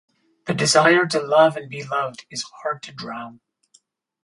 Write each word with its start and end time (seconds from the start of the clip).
The 0.47 0.55
desire 0.55 1.05
to 1.05 1.19
love 1.21 1.55
and 1.55 1.69
be 1.69 1.83
loved 1.83 2.25
is 2.31 2.41
hard 2.63 2.81
to 2.81 2.91
drown. 2.91 3.39